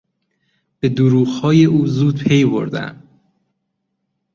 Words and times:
به 0.79 0.89
دروغهای 0.89 1.65
او 1.65 1.87
زود 1.87 2.23
پی 2.23 2.45
بردم. 2.45 3.03